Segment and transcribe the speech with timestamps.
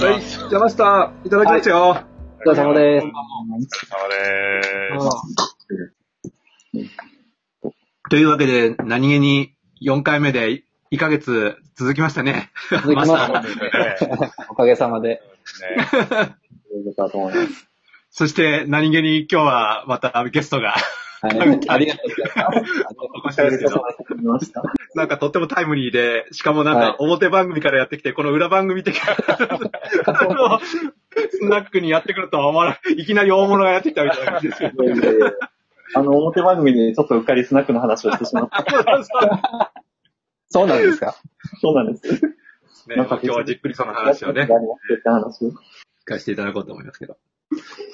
[0.00, 0.38] ます。
[0.40, 1.90] はい、じゃあマスター、いただきますよ。
[1.90, 3.06] お疲れ様です。
[3.06, 3.12] お疲
[3.52, 4.08] れ様
[6.72, 6.96] です。
[8.08, 12.50] というわけで、何気に4回目で1ヶ月続きましたね。
[12.70, 13.48] 続きましマたス
[14.48, 15.22] おかげさまで。
[18.10, 20.74] そして何気に今日はまたゲストが
[21.22, 21.68] はい。
[21.68, 22.84] ありがとうございます。
[23.24, 23.82] お越しですけど、
[24.94, 29.16] なんかとってもタイムリーで、しかもなんはいか表番組からやってきて、この 裏番組的な、
[30.06, 34.70] あのスナックにやってくるとは思わない、いきなり大物がやってきたみたいな感じですよ。
[35.94, 39.72] あの、表番組でちょっとうっかりスナックの話をしてしまった。
[40.48, 41.16] そうなんですか
[41.60, 42.24] そうなんです。
[42.88, 44.48] ね、今日はじっくりその話をね。
[46.06, 47.18] 聞かせていただこうと思いますけど。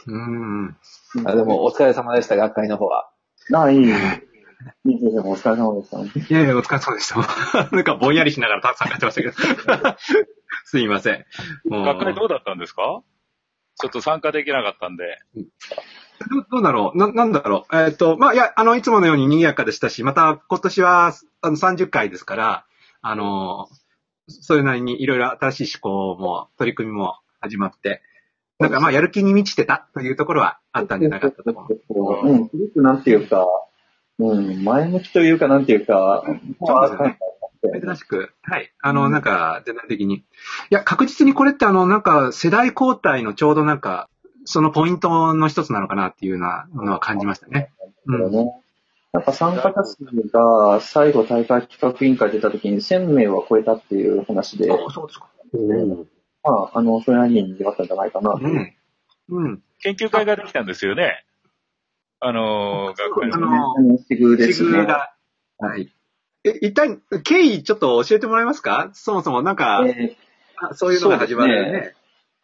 [0.06, 0.76] うーん。
[1.24, 3.10] あでも、お疲れ様でした、学会の方は。
[3.54, 3.78] ああ、いい。
[3.80, 3.90] いい
[5.00, 6.00] 先生もお疲れ様でした。
[6.34, 7.68] いやいや、お疲れ様でした。
[7.74, 9.34] なんかぼんやりしながらたくさんやってましたけど。
[10.64, 11.24] すいません。
[11.68, 13.02] もう学会どうだったんですか？
[13.78, 15.18] ちょっと参加できなかったんで。
[16.30, 16.98] どどうだろう？
[16.98, 17.76] な、なんだろう？
[17.76, 22.64] えっ、と、まあ、いや、あの、いつものように賑やかでしたし、また今年は、あの、30回ですから、
[23.02, 23.68] あの、
[24.28, 28.02] それなりにいろいろ新しい思考も、取り組みも始まって、
[28.58, 32.28] なんかまあ、やる気に満ちてたというところはあったんじゃなかったと思う。
[32.28, 33.46] うん、すごくなんていうか、
[34.18, 36.24] うん、前向きというかなんていうか、
[36.64, 37.18] そうですね
[37.80, 38.72] 珍しく、はい。
[38.80, 40.16] あの、なんか、全体的に。
[40.16, 40.22] い
[40.70, 44.08] や、確実にこれってあの、なんか、世代交代のちょうどなんか、
[44.44, 47.72] そのポイントの一つなのかなっていうようなのは感じましたね。
[48.06, 48.30] うん。
[48.30, 48.46] ね。
[49.12, 49.96] なんか参加者数
[50.32, 55.28] が最後大会企画委員会出た時に1000名は超えたっていう話で、あそうですか。
[56.46, 58.38] まあ、あの、それなりに賑わったんじゃないかなと。
[58.38, 58.74] うん。
[59.30, 59.62] うん。
[59.80, 61.24] 研究会ができたんですよね。
[62.20, 63.50] あのー、学会あの。
[63.50, 64.86] のあの、シグですね。
[64.86, 65.12] が、
[65.58, 65.92] はい。
[66.44, 68.90] え、一体、経緯ちょっと教えてもらえますか？
[68.94, 70.16] そもそもなんか、え
[70.58, 71.94] あそういうのが始まるよね。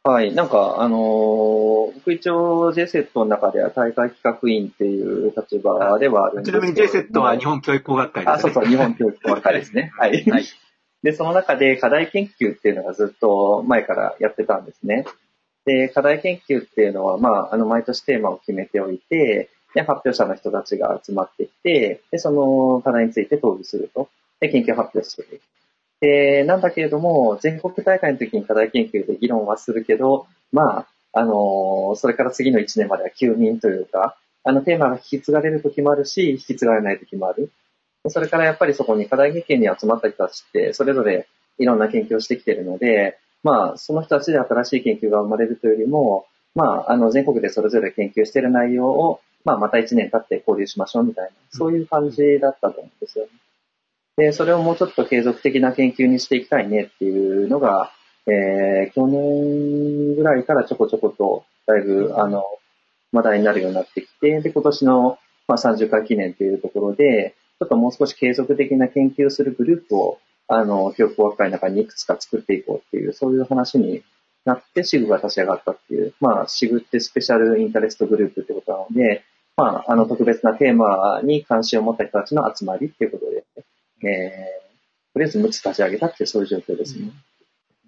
[0.04, 0.34] ーはい。
[0.34, 6.60] なんか、あのー僕一応 JSET の中では大会企画委員っていう立場ではあるんですけど。
[6.60, 8.34] ちなみに JSET は日本教育工学会です、ね。
[8.34, 9.92] あ、そうそう、日本教育工学会ですね。
[9.96, 10.24] はい。
[10.24, 10.44] はい
[11.02, 15.04] で、その中で課題研究っていうのがずっと前からやってたんですね。
[15.64, 24.08] で、課題研究っていうのは、まあ、あの、毎年テーマを決めておいて、で、発表者の人たちが集まってきて、で、その課題について討議すると。
[24.40, 25.40] で、研究発表する。
[26.00, 37.50] で、なんだけれども、全国大会の時に課題研究で議論はするけど、まあ、あのそれから次の1年までは休眠というか、あのテーマが引き継がれる時もあるし、引き継がれない時もある。
[38.04, 53.30] でそれからやっぱりそこに課題研究に集まった人たちって、それぞれいろんな研究をしてきてるので、まあ、その人たちで新しい研究が生まれるというよりも、まあ、あの、全国でそれぞれ研究している内容を、まあ、また1年経って交流しましょうみたいな、そういう感じだったと思うんですよね。
[54.16, 57.90] で、それをもうちょっと継続的な研究にしていきたいねっていうのが、
[58.26, 62.44] えー、去年ぐらいからちょこちょこと、だいぶ、あの、
[63.12, 65.18] 話題になるようになってきて、で、今年の、
[65.48, 70.18] まあ、30回記念というところで、ちょっともう少し継続的な研究をするグループを、
[70.48, 74.02] あの、教育工学会の中にいくつか作っていこうっていう、そういう話に
[74.44, 79.22] なって、シグが立ち上がったっていう、まあ、シグってスペシャルインタレストグループってことなので、
[79.56, 83.44] まあ、あの、特別なテーマに関心を持った人たちの集まりっていうことで、
[84.08, 87.02] えー、とりあえず6つ立ち上げたっていう、そういう状況ですね。
[87.02, 87.12] うん、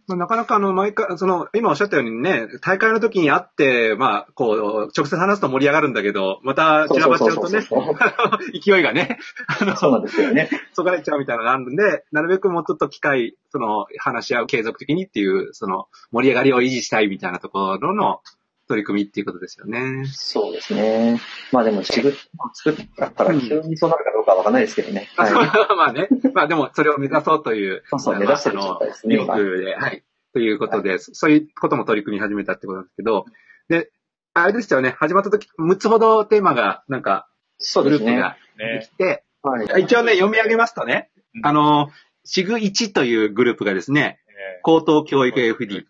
[0.09, 7.61] なかなかあの、毎回、その、今おっしゃったようにね、大会の時に会って、まあ、こう、直接話すと盛り上がるんだけど、また散らばっちゃうとね
[8.53, 9.19] 勢いがね、
[9.61, 10.51] あの、そうなんですよね。
[10.75, 18.21] そがれちゃうみたいなのがあるんで、なるべくもうちょっと機会、その、話し合う継続的にっていう、その、盛り上がりを維持したいみたいなところの
[18.69, 20.07] 取り組みっていうことですよね。
[20.07, 21.21] そうですね。
[21.53, 22.15] まあでも、シグ
[22.55, 25.09] 作ったから急にそうなるかどうかはわかんないですけどね。
[25.17, 25.33] はい。
[25.77, 26.09] まあね。
[26.33, 27.83] まあでも、それを目指そうという。
[27.91, 30.05] そうそう目指してる状態ですねあの意欲で、はい。
[30.33, 33.27] ということで、そういうことも取り組み始めたってことなんですけど、
[33.69, 33.91] で、
[34.35, 37.29] あれですよね、始まった時、6つほどテーマが、なんか。
[37.75, 38.97] グループがでねき。
[38.97, 39.83] て、はい。
[39.83, 41.91] 一応ね、読み上げますとね、うんあの、
[42.25, 44.19] シグ1というグループがですね、
[44.63, 45.35] 高等教育。
[45.35, 45.85] AFD。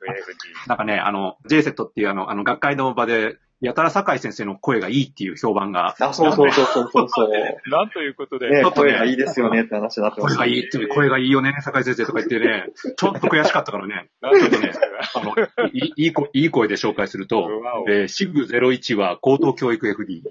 [0.67, 7.31] なんかね、あの、JSET っていうあの、あの、学会の場で、やたら酒井先生の声がいいっていう評判が、あ、そうそうそうそうそうそう。
[7.33, 8.51] ね、なんということで。
[8.61, 10.39] ちょっとね声がいいですよねって話になってま声す。
[10.39, 12.67] がいいって声がいいよね、酒井先生とか言ってね、
[12.97, 14.73] ちょっと悔しかったからね、なんとね
[15.15, 15.35] あの、
[15.73, 17.49] いいいい声いい声で紹介すると、
[17.89, 20.23] えー、シグ01は高等教育 FD。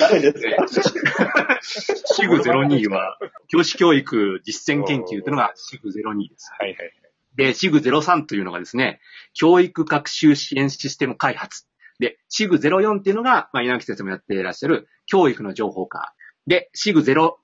[0.00, 3.18] 誰ですかシグ02は
[3.48, 6.52] 教師教育実践研究というのがシグ02です。
[6.58, 6.92] はいはい。
[7.38, 9.00] で、シグ03というのがですね、
[9.32, 11.67] 教育学習支援システム開発。
[11.98, 16.14] で、シグ04っていうのが、まあ、稲木先生もやっていらっしゃる教育の情報化。
[16.46, 17.34] で、シグ05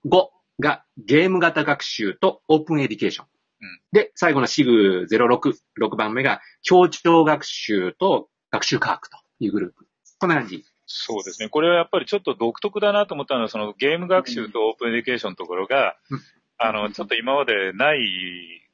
[0.61, 3.27] がゲーム型学習とオープンエデュケーション。
[3.93, 9.87] で、最後のシグ06、6番目が、協調学習と学習科学というグループ。
[10.19, 10.65] こんな感じ。
[10.87, 11.49] そうですね。
[11.49, 16.21] これはやっぱりちょっと独特だなと思ったのは、そのゲーム学習とオープンエデュケーションのところが、うん
[16.57, 17.99] あの、ちょっと今までない、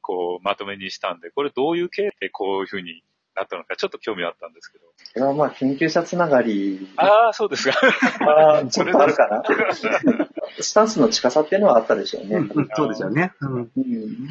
[0.02, 3.02] こう、まとめにしたんで、これどういう経緯でこういうふうに
[3.40, 4.84] なったのか、ちょっと興味あったんですけど。
[4.84, 7.78] これはまあ研究者つながりああ、そうですか。
[8.24, 9.42] はちょっとあるかな。
[10.60, 12.36] スタンスの近さっていうのはあったでしょうね。
[12.36, 13.32] うんうんそうですよね。
[13.40, 14.28] うんうん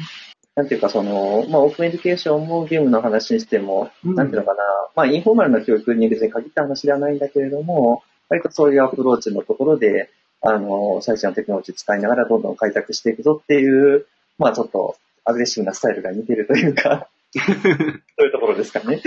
[0.56, 4.62] なんていうか、その、まあ、オープンエデュケーションもゲームの話にしても、うんなんていうのかな、
[4.96, 10.10] まあ、インフォーマルな教育に別に限った話ではないんだけれども、割とそういうアプローチのところで、
[10.42, 14.06] あの、最新のテクノロジー使いながらどんどん開拓していくぞっていう、
[14.38, 17.52] まあ、ちょっとアグレッシブなスタイルが似てるというか、 そ
[18.22, 19.02] ういうところですかね。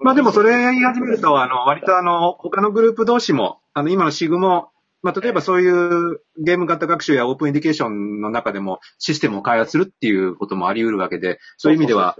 [0.00, 4.70] まあでもそれ言い始めると、あの、割とあの、他のグループ同士も、あの、今のシグも、
[5.02, 12.16] まあ例えばそういうゲーム型学習やオープンエデュケーションの中でもシステムを開発するっていうこともあり得るわけで、そういう意味では、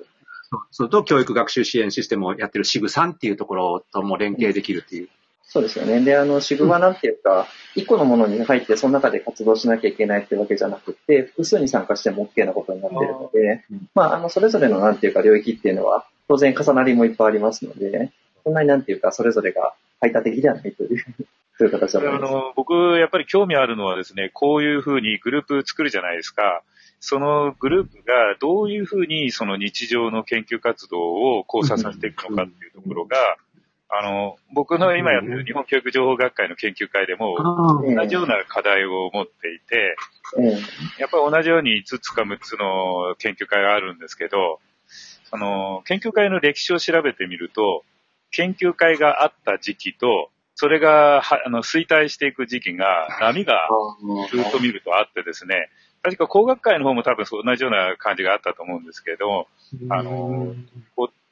[0.70, 5.08] そうと教育学習支援システムをやってるシグさんっていうところとも連携できるっていう。
[5.48, 6.00] そうですよね。
[6.00, 7.46] で、あの、シグはなんていうか、
[7.76, 18.10] 一個のものに入って、その中で活動しなきゃいけないってわけじゃなくて、複数に参加しても OK なことになっているのでうん、まあ、あの、それぞれのなんていうか領域っていうのは、当然重なりもいっぱいありますので、
[18.43, 21.04] そんなになんていうか、それぞれが排他的ではないという、
[21.58, 22.31] そういう形だと思います。
[22.31, 26.62] あの、僕、やっぱり興味あるのはですね、こういうふうにグループ作るじゃないですか。
[26.98, 33.16] そのグループがどういうふうにその日常の研究活動を交差させていくのかっていうところが、
[33.88, 37.37] あの、僕の今やってる日本教育情報学会の研究会でも、
[37.83, 39.97] 同じような課題を持っていて、
[40.38, 44.61] ええやっぱり同じように5つか6つの研究会があるんですけど、
[45.25, 47.85] その、研究会の歴史を調べてみると、
[48.33, 53.69] 研究会があった時期と、それがはあの衰退していく時期が、波が
[54.31, 55.71] ずっと見るとあってですね、
[56.03, 59.49] 確か工学会の方も多分そう同じような感じがあったと思うんですけれども、
[59.91, 60.55] あの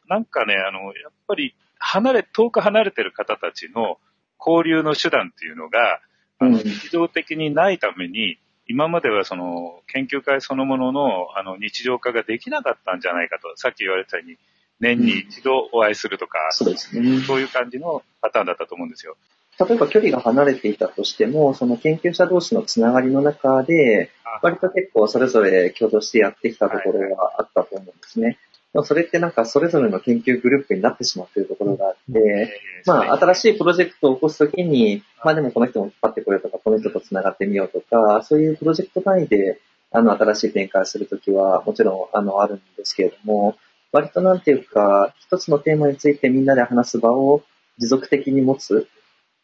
[0.08, 1.54] なんかね、あの、やっぱり
[1.84, 3.98] 離れ、遠く離れてる方たちの
[4.40, 6.00] 交流の手段っていうのが、
[6.38, 14.38] あの、うん日常的にないために、今まではその研究会そのもののあの日常化ができなかったんじゃないかと、さっき言われたように、
[14.80, 17.20] 年に一度お会いするとか、そうですね。
[17.20, 19.16] そういう感じのパターンだったと思うんですよ。
[19.60, 24.10] 例えば距離が離れていたとしても、その研究者同士のつながりの中で、
[24.42, 28.38] 割と結構それぞれ共同してやってきたところがあったと思うんですね。
[28.74, 39.60] でもそれってなんかそれぞれの研究グループになってしまっているところがあって、まあ新しいプロジェクトを起こすときに、まあでもこの人も引っ張ってこようとか、この人とつながってみようとか、そういうプロジェクト単位で、
[39.92, 43.56] あの新しい展開をするときはもちろんあのあるんですけれども、
[43.92, 47.44] 割となんていうか、一つのテーマについてみんなで話す場を
[47.78, 48.88] 持続的に持つ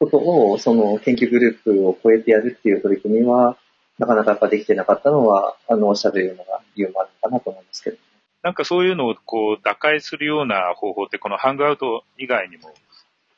[0.01, 3.57] ことを、その研究グループを超えてやるっていう取り組みは、
[3.97, 6.45] なかなかやっぱできてなかったのは、あの、おっしゃるような
[6.75, 7.97] 理由もあるのかなと思うんですけど。
[8.43, 12.73] なんかそういうのをこう打開するような方法って、このハングアウト以外にも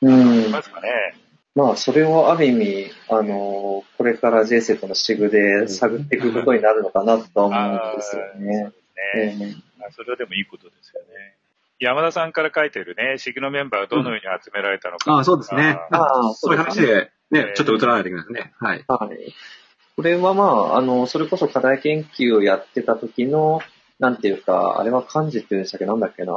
[0.01, 0.89] うんありますかね？
[1.55, 8.73] まあ、それをある意味、あの、これから JSET のシグで探っていくことになるのかなとは思うんですよね。
[9.15, 9.55] そうですね。
[9.79, 11.35] えあそれはでもいいことですよね。
[11.79, 15.11] 山田さんから書いてるね、シグのメンバーはどのように集められたのか。
[15.13, 15.77] ああ、そうですね。
[15.91, 18.53] ああそういう話で、ね、ちょっと移らないといけないですね。
[18.59, 18.83] はい。
[18.87, 19.33] はい。
[19.95, 23.61] これはまあ、あの、それこそ課題研究をやってた時の、
[24.03, 26.33] なんていうか、あれは漢字っていうんでしたっけなんだっけな。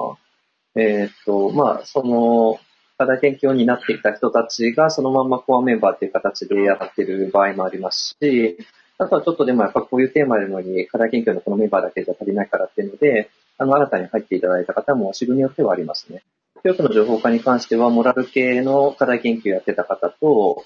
[0.77, 2.61] えーっと、まあ、その、
[2.97, 8.57] 課題研究を担っていた人たちがそのまんまコアメンバーっていう形でやってる場合もありますし、
[8.99, 16.23] あとはちょっとでもやっぱこういうテーマでのに課題研究のこのメンバーだけじゃ足りないからっていうので、あの、新たに入っていただいた方も支部によってはありますね。
[16.63, 20.65] 教育の情報化に関しては、モラル系の課題研究やってた方と、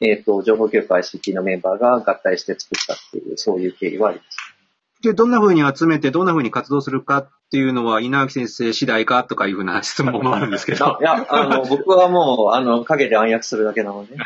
[0.00, 4.49] えっ、と、情報教育 ICT のメンバーが合体して作ったっていう、そういう経緯はあります。
[5.02, 14.16] で、どんな風に集めて、どんな風に活動するかっていうのは、稲垣先生次第かとかいう風な質問もあるんですけどあ い、や、あの、僕はもう、あの、影で暗躍するだけなので。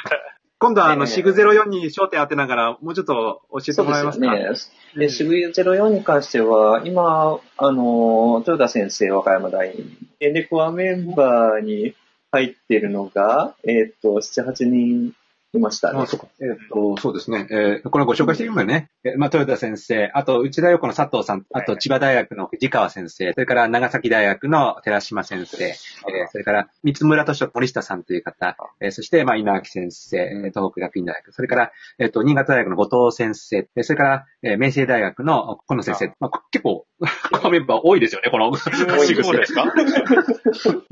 [0.59, 4.25] 今度はあの、ええシグ04に焦点当てながら、もうちょっと教えてそうでもらえますか？
[4.57, 5.07] すよね。
[5.07, 11.95] で、渋谷04に関しては、今、あの、豊田先生、和歌山大院、で、コアメンバーに
[12.33, 15.13] 入ってるのが、えっ、と、7、8人
[15.59, 16.01] いましたね。
[16.01, 16.27] あそうか。
[16.41, 17.47] えっ、と、そうですね。
[17.51, 18.91] えーこれご紹介していくよね。
[19.05, 25.75] えーまあ、豊田先生、あと、内田洋子の佐藤さん、あと、千葉大学の藤川先生、それから長崎大学の寺島先生、えー
[26.31, 36.87] それから、三村図書森下さんという方、えーそして、まあ、稲垣先生、えー東北学院大学、それから、えっ、と、新潟大学の後藤先生、えーそれから、えー明星大学の小野先生、まあ、結構、
[37.51, 39.73] メンバー多いですよね、この、そうですか？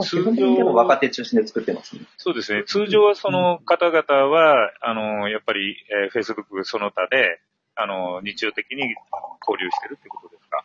[0.02, 2.02] 基本的にでも若手中心で作ってますね。
[2.16, 2.64] そうですね。
[2.64, 7.40] 通常はその方々は、あの、やっぱり、えー、Facebook その他で、
[7.74, 10.64] あの、日常的に交流してるってことですか？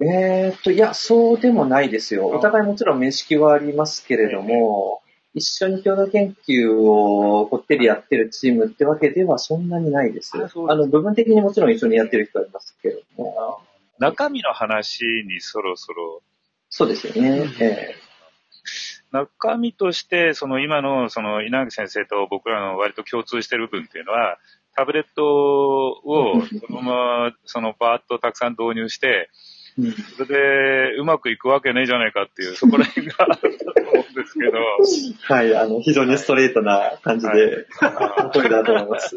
[0.00, 2.30] えーっと、いや、そうでもないですよ。
[2.32, 2.36] あ。
[2.36, 5.02] お互いもちろん面識はありますけれども、
[5.34, 10.32] 一緒に共同研究をこってりやってるチームってわけではそんなにないです。
[10.36, 13.60] あの、部分的にもちろん一緒にやってる人はいますけれども、
[13.98, 16.22] 中身の話にそろそろ、
[16.70, 17.44] そうですよね。
[17.60, 17.94] え
[19.12, 24.38] 中身として、その今のその稲垣先生と僕らの割と共通してる部分っていうのは、
[24.76, 29.30] タブレットを そのままそのバーッとたくさん導入して、
[30.16, 33.46] それでうまくいくわけねえじゃないかっていう、そこら辺があると
[33.92, 34.58] 思うんですけど、
[35.34, 39.16] はい、あの、非常にストレートな感じで、あ声だと思います。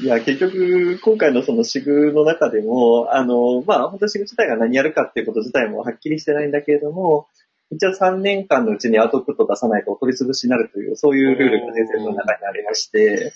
[0.00, 7.28] いや、結局、今回のそのシグの中でも、あの、まあ、本当シグ自体が何やるかっていうこと自体もはっきりしてないんだけれども、
[7.74, 13.32] 一応3年間のうちにアウトプットを出さないとお取り潰しになるという、そういうルールが先生の中にありまして、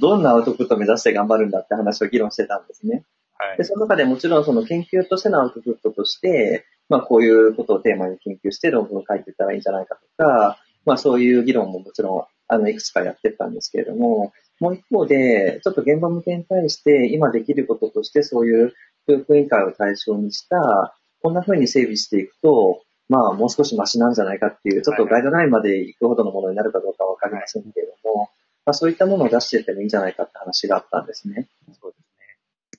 [0.00, 3.04] どんなアウトプットを目指して頑張るんだって話を議論してたんですね。
[3.34, 18.74] はいで、その中でもちろんその研究としてのアウトプットとして、まあこういうことをテーマに研究して論文を書いていったらいいんじゃないかとか、まあそういう議論ももちろん、あの、いくつかやってったんですけれども、もう一方で、ちょっと現場向けに対して今できることとしてそういう
[19.06, 28.30] 教育委員会を対象にした、こんな風に整備していくと、まあもう少しマシなんじゃないかっていう、ちょっとガイドラインまで行くほどのものになるかどうかわかりませんけれども、
[28.64, 31.48] まあそういったものを出していってもいいんじゃないかって話があったんですね。
[31.80, 31.98] そうで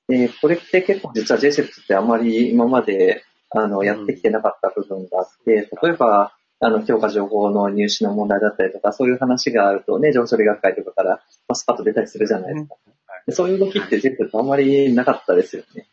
[0.08, 0.28] すね。
[0.28, 6.34] で、これって結構実は JSET ってあまり今まであのやってきてなかった部分があって、例えば、
[6.64, 12.76] あの、教科情報の入試の問題だったりとか、そういう話があるとね、情報処理学会とかから、まあ、スパッと出たりするじゃないですか。
[13.28, 15.88] でそういう動きって JSET あんまりなかったですよね。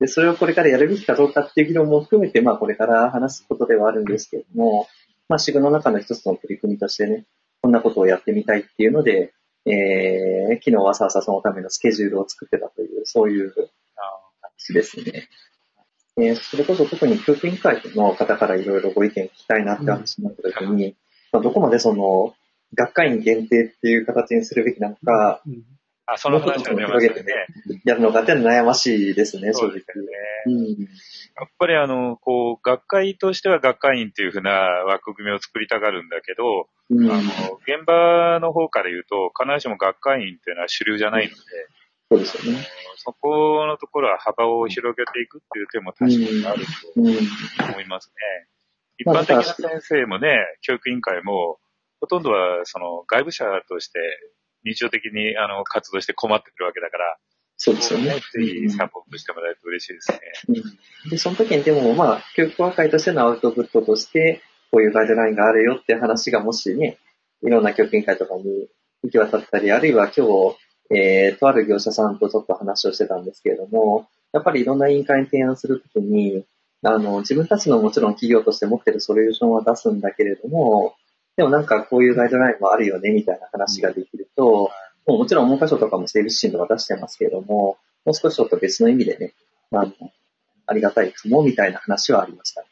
[0.00, 4.88] で、それをこれからやるべきかどうかっていう議論も含めて、まあこれから話すことではあるんですけれども、
[5.28, 7.24] まあシグの中の一つの取り組みとしてね、
[7.62, 9.32] こんなことをやってみたいっていうので、
[9.64, 13.52] えー、昨日わざわざそのためのスケジュールを作ってたという、そういう
[14.40, 15.28] 話ですね。
[16.18, 20.96] えーそれこそ特に教育委員会の方からいろいろご意見聞きたいなって話になった時に、
[21.30, 22.34] まあ、どこまでその、
[22.74, 25.42] 学会員限定っていう形にするべきなのか、
[26.06, 27.46] あ、その話が出ましたね。
[27.84, 30.04] やるのかって悩ましいですね、正直そう。
[31.38, 34.50] やっぱりあの、こう、学会としては学会員っていうふうな
[34.86, 37.22] 枠組みを作りたがるんだけど、うん、あの、
[37.66, 41.36] 現場の方から言うと、必ずしも学会員っていうのは主流じゃないので、
[42.08, 42.60] そうですよね。
[42.98, 46.64] そこのところは幅を広げていくっていう手も確かにある
[46.96, 47.14] うん。
[47.14, 48.48] と思いますね。
[48.98, 51.58] 一般的な先生もね、教育委員会も、
[52.00, 53.98] ほとんどはその外部者として
[54.66, 57.16] 日常的にあの活動して困ってくるわけだから、
[57.58, 58.10] そうですよね。
[58.10, 60.18] ぜひサポートしてもらえると嬉しいですね。
[60.48, 66.98] うんで、その時にでも、まあ、教育学会としてのアウトプットとして、こういうガイドラインがあるよって話がもしね、
[67.42, 68.68] いろんな教育委員会とかに
[69.04, 70.56] 行き渡ったり、あるいは今日、
[70.90, 76.44] えー、とある業者さんとちょっと話をしてたんですけれども、やっぱりいろんな委員会に提案するときに、
[76.82, 80.94] あの、自分たちのもちろん企業として持ってるソリューションは出すんだけれども、
[81.36, 84.70] でもなんかこういうガイドラインもあるよね、みたいな話ができると、
[85.06, 89.34] もうもちろん文科省とかも整備指針とか出してますけれども、もう少しちょっと別の意味でね、
[89.72, 89.92] あの、
[90.66, 92.64] ありがたいかも、みたいな話はありました。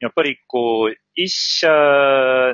[0.00, 1.68] やっぱりこう、一社、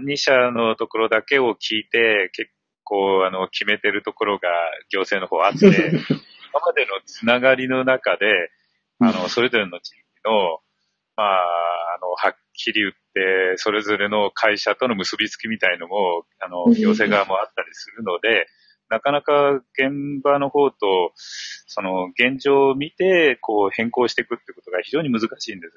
[0.05, 2.51] 二社のところだけを聞いて、結
[2.85, 4.49] 構あの、決めてるところが
[4.91, 5.67] 行政の方あって、
[6.53, 8.51] 今までのつながりの中で、
[8.99, 10.61] あの、それぞれの地域の、
[11.21, 18.47] まあ、あの、はっきり言って、それぞれの会社との結びつきみたいのも、あの、行政側もあったりするので、
[18.89, 21.13] なかなか現場の方と、
[21.67, 25.77] その、現状を見て、こう、変更していくってことが非常に難しいんです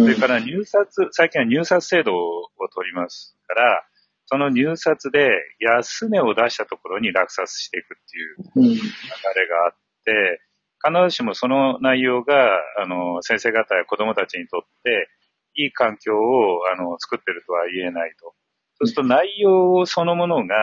[0.00, 0.04] ね。
[0.04, 3.84] それから入札、最近は入札制度を取りますから、
[4.24, 5.28] その入札で
[5.60, 8.72] 安値を出したところに落札していくっていううん。
[8.72, 10.40] 流れがあって、
[10.84, 15.08] 必ずしもその内容が、あの、先生方や子供たちにとって、
[15.54, 18.34] いい環境を、あの、作ってるとは言えないと。
[18.76, 20.54] そうすると内容そのものが、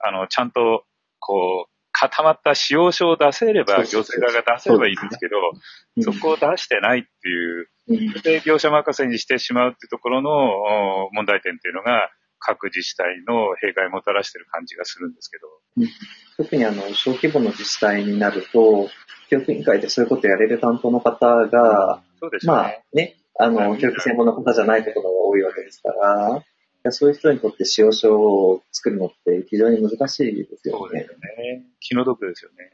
[0.00, 0.84] あの、ちゃんと、
[1.18, 5.60] こう、固まった使用書を出せれば、行政側が出せればいいんですけど、うん
[6.00, 8.12] そこを出してないっていう、うん。
[8.22, 15.48] で、業者任せにしてしまうっていうところのお問題点っていうのが、各自治体の弊害をもたらしてる感じがするんですけど。
[16.36, 18.88] 特にあの、小規模の自治体になると、
[19.30, 22.82] 教育委員会でそういうことやれる担当の方が、そうですよまあね。
[22.94, 26.44] ね、あの、教育専門の方じゃないことが多いわけですから、
[26.92, 31.12] そういう人にとって使用書を作るのって非常に難しいですよねそうです。
[31.12, 31.64] よね。
[31.80, 32.70] 気の毒ですよね。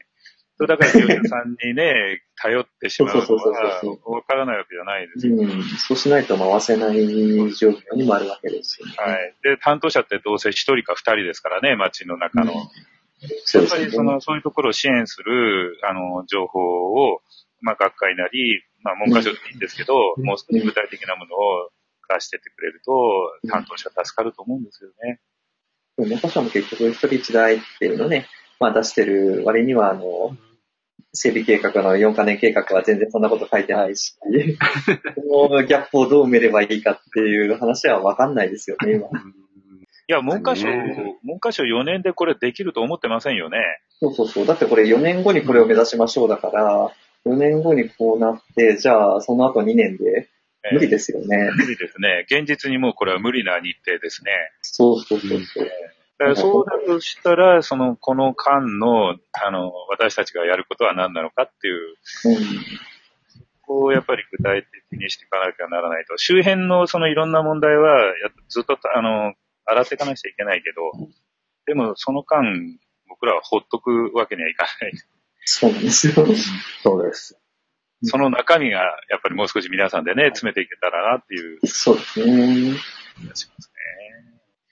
[0.57, 5.35] そうだから業者さんにね、頼ってしまうのはわからないわけじゃないですよ。
[5.35, 6.95] うん、そうしないと回せない
[7.53, 8.93] 状況にもあるわけですよね。
[8.97, 9.35] はい。
[9.43, 12.53] で、担当者ってどうせ一人か二人ですからね、街の中の。
[13.43, 17.21] そうですねやっぱりその、そういうところを支援する、あの、情報を、
[17.61, 21.69] まあ、学会なり、まあ、文科省でもいいんですけど、うんもう少し具体的なものを
[22.07, 22.93] 出してってくれると、
[23.49, 25.19] 担当者助かると思うんですよね。
[25.97, 28.27] 文科省も結局一人一台っていうのね、
[28.59, 30.35] まあ出してる割には、あの、
[31.13, 34.15] 整備計画の4カ年計画は全然そんなこと書いてないし、
[35.29, 39.07] このギャップをどう埋めればいいかっていう話はわかんないですよね、今。
[39.07, 39.11] い
[40.07, 43.59] や、文科省、ね文科省4年でこれできると思ってませんよね。
[43.99, 44.45] そうそうそう。
[44.45, 46.91] だってこれ4年後にこれを目指しましょうだから、
[47.25, 50.29] 4年後にこうなって、じゃあその後2年で
[50.65, 51.51] えー無理ですよね。
[51.55, 52.25] 無理ですね。
[52.29, 54.31] 現実にもうこれは無理な日程ですね。
[54.61, 55.63] そうそうそうそう。
[55.63, 55.94] だから
[56.35, 61.95] そうだとしたら、その、この間の、あの、私たちがやることは何なのかっていう、
[62.25, 62.35] うん。
[63.65, 68.13] ここをやっぱり具体的にしていかなきゃならないと、周辺のそのいろんな問題は、や
[68.47, 69.33] ずっと、あの、
[69.65, 71.09] 洗っていかなきゃいけないけど、
[71.65, 72.43] でもその間、
[73.09, 74.93] 僕らはほっとくわけにはいかない。
[75.45, 76.13] そうなんですよ。
[76.83, 77.39] そうです。
[78.03, 78.79] その中身が、
[79.09, 82.77] やっぱりもう少し皆さんでね、詰めていけたらなっていうそうですね。
[83.17, 83.71] 気がします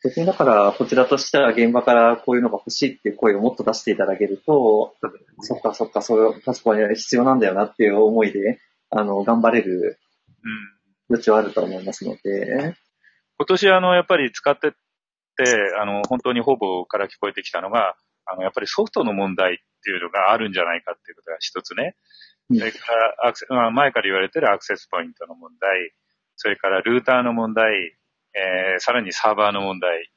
[0.03, 0.09] ね。
[0.09, 4.95] 別にだから、こちらとしては現場からこういうのが欲しいっていう声をもっと出していただけると、
[5.41, 9.99] そっかそっか、そういう、確かに必要なんだよなっていう思いで、あの、頑張れる
[10.43, 10.73] うん。
[11.09, 12.75] 余地はあると思いますので、
[13.37, 14.77] 今年あの、やっぱり使ってって、
[15.81, 17.95] あの、本当にほぼから聞こえてきたのが、
[18.25, 21.95] あの、やっぱりソフトの問題っていうのがあるんじゃないかっていうことが一つね。
[22.49, 25.93] うんそれからアクセ、まあ前から言われてるアクセスポイントの問題、
[26.35, 27.95] それからルーターの問題、
[28.35, 30.09] えー、さらにサーバーの問題、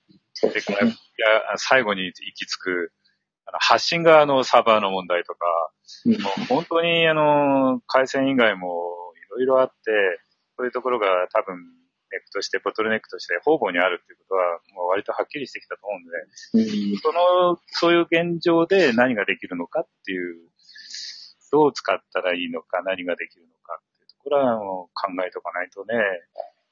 [0.42, 0.96] ですそれから、いね。
[1.18, 2.92] や、最後に行き着く、
[3.46, 5.46] あの発信側のサーバーの問題とか、
[6.04, 6.20] うん。
[6.20, 9.74] もう本当にあの、回線以外もいろいろあって、
[10.56, 11.56] そういうところが多分、
[12.12, 16.98] ネックとして、ボトルネックとして方々にあるっていうことは、もう割とはっきりしてきたと思うんで、うん。
[16.98, 20.36] その、そういう現状で何ができるのかっていう、
[21.52, 25.94] どう使ったらいいのか、何ができるのかっていうところはもう考えておかないとね、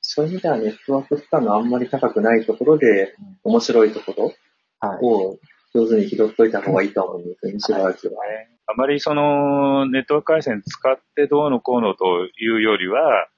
[0.07, 4.35] そういう意味ではネットワーク負荷のあんまり高くないところで、面白いとこ
[4.81, 5.03] はい。
[5.03, 5.39] ろを
[5.75, 8.23] 上手に拾っといた方がいいと思うんですよね、しばらくは。
[8.67, 13.29] あまりその、ネットワーク回線使ってどうのこうのというよりは、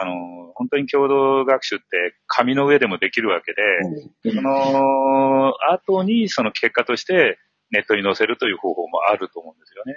[0.00, 1.84] あの、本当に共同学習って
[2.26, 7.38] 紙の上でもできるわけで、その後にその結果として
[7.70, 9.94] ネットに載せるという方法もあると思うんですよね。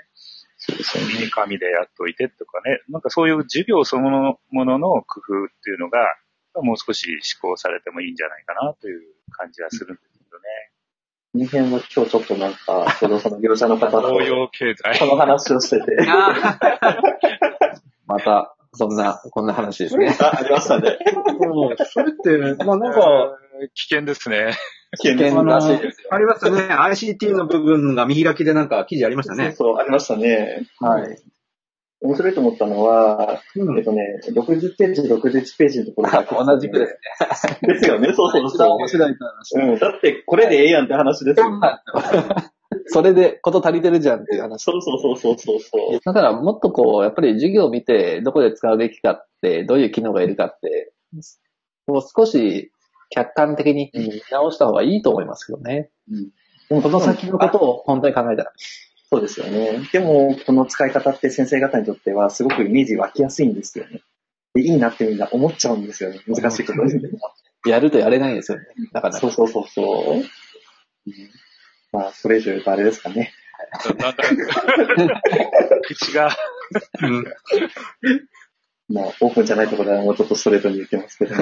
[0.59, 1.13] そうですよね。
[1.13, 2.81] ミニ紙でやっといてとかね。
[2.89, 5.99] なんかそういう授業そのものの工夫っていうのが、
[6.61, 10.43] もう少し施行されてもいいんじゃないかなという感じはするんですけどね。
[11.31, 14.19] この辺は今日ちょっとなんか、ちょうどその業者の方とこ。
[15.05, 15.95] の話をしてて、
[18.05, 20.15] また、そんな、こんな話ですね。
[20.21, 20.97] あありましたね。
[21.39, 23.37] もうそれって、まあなんか、
[23.73, 24.53] 危険ですね。
[25.01, 26.09] 危険険らしいですよ。
[26.11, 26.61] ありましたね。
[26.61, 29.51] ICT の部分が見開きでなんか記事ありましたね。
[29.51, 30.63] そうそう、ありましたね。
[30.79, 31.17] はい。
[32.01, 37.73] 面白いと思ったのは、うんえっとね、60ページ、61ページのところが同じくですね。
[37.73, 38.69] ですよね、そうそうそう。
[38.77, 39.65] 面白いと思いました。
[39.65, 41.47] うん、だってこれでええやんって話ですよ。
[42.91, 44.63] それで、こと足りてるじゃんっていう話。
[44.63, 45.99] そうそうそうそうそうそう。
[46.03, 50.93] だから、もっとこう、やっぱり授業を見て、どこで使うべきかって、どういう機能がいるかって、
[51.87, 52.71] もう少し
[53.09, 55.89] 客観的に見直した方がいいと思いますけどね。
[56.69, 58.53] でもこの先のことを本当に考えたら。
[59.11, 59.81] そうですよね。
[59.91, 64.01] でも、この使い方って先生方にとってはすごくイメージ湧きやすいんですよね。
[64.53, 66.19] でいいなってみんな思っちゃうんですよね。
[66.27, 66.99] 難しいことで。
[67.69, 68.65] やるとやれないんですよね。
[68.93, 70.13] だから、そうそうそうそう。
[70.15, 70.23] うん
[71.91, 73.33] まあ、それ以上言うとあれですかね。
[73.83, 74.15] だんだん
[75.83, 76.35] 口が、
[77.01, 77.25] うん
[78.89, 81.35] まあ、オープンじゃないところではもうちょっとストレートに言ってますけど。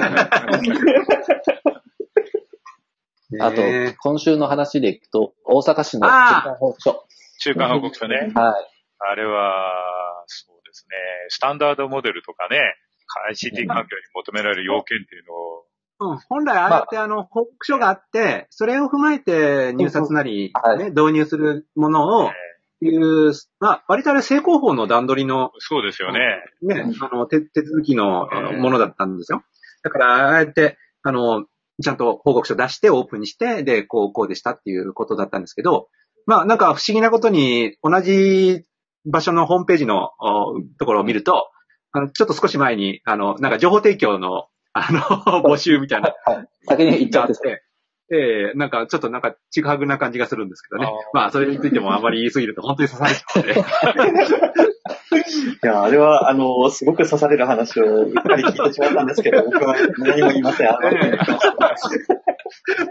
[3.40, 7.04] あとね、今週の話でいくと、大阪市の中間報告書。
[7.40, 8.32] 中間報告書ね。
[8.34, 8.68] はい。
[9.00, 10.96] あれは、そうですね、
[11.28, 12.58] スタンダードモデルとかね、
[13.30, 15.66] ICT 環境に求められる要件っていうのを、
[16.00, 17.06] うん、本来ああやってあ。
[17.06, 20.78] の、報告書があって、それを踏まえて入札なり、はい。
[20.78, 22.30] ね、導入するものを、
[22.80, 26.20] いう、まあ、割とあれ正攻法の段取りの、そうですよね。
[26.62, 29.42] ね、あの、手、手続きのものだったんですよ。
[29.82, 31.46] だから、ああやって、あの、
[31.82, 35.88] ちゃんと報告書出してオープンにして、で、こう、こうでしたっていうことだったんですけど、
[36.26, 38.64] まあ、なんか不思議なことに、同じ
[39.06, 41.50] 場所のホームページのおところを見ると、
[41.92, 45.00] あの、ちょっと少し前に、あの、なんか情報提供の、あの、
[45.42, 46.14] 募集みたいな。
[46.68, 47.26] 先に言っちゃっ。
[47.28, 47.62] てて、
[48.10, 50.86] ええなんかちょっとなんかちぐはぐな感じがするんですけどね。
[50.86, 50.92] あー。
[51.12, 53.42] まあそれについてもあまり言い過ぎると本当に刺されちゃう
[54.06, 54.24] ので。
[55.62, 60.68] いや、あれは、あの、すごく刺される話をうっかり聞いてしまったんですけど、僕は何も言いません。
[60.70, 60.88] あの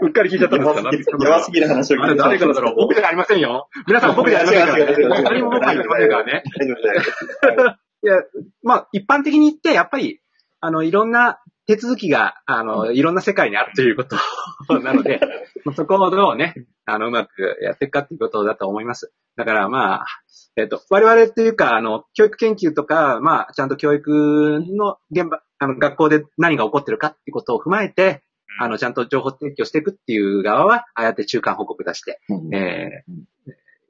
[0.02, 0.60] うっかり聞いちゃったん
[0.90, 1.18] ですか？
[1.20, 2.76] 弱すぎる話を聞いて誰からだろう？
[2.76, 3.68] 僕じゃありませんよ。
[3.86, 6.42] 皆さん僕じゃありませんから何も僕は言ってませんからね。
[6.58, 6.94] 大丈夫大
[7.56, 7.64] 丈
[8.02, 8.14] いや、
[8.62, 10.20] まあ、一般的に言って、やっぱり、
[10.60, 14.16] あの、いろんな手続きが、あの、いろんな世界にあるということ。
[14.80, 15.20] なので、
[15.76, 16.54] そこをどうね、
[16.86, 19.12] あの、うまくやっていくかっていうことだと思います。
[19.36, 20.06] だから、まあ、
[20.56, 28.22] えっと、我々っていうか、あの、教育研究とか、まあ、ちゃんと教育の現場、あの、学校で何が起こってるかっていうことを踏まえて、
[28.58, 32.54] あの、ちゃんと情報提供していくっていう側は、ああやって中間報告出して、うん。
[32.54, 33.12] えー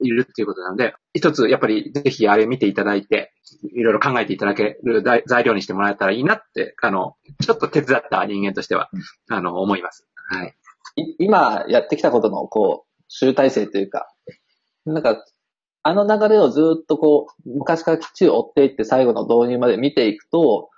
[0.01, 3.33] いるっていうことなので、一つ、やっぱり、ぜひあれ見ていただいて、
[3.73, 8.89] いろいろ考えていただける材材料にしてもらえたらいいなって、あの、ちょっと手伝った人間としては、
[9.29, 10.07] あの、思います。
[10.29, 10.55] はい。
[10.95, 14.11] い今やってきたことの、こう、集大成というか、
[14.85, 15.23] なんか、
[15.81, 20.69] あの流れをずっとこう、昔からきっちり追っていって最後の導入まで見ていくと、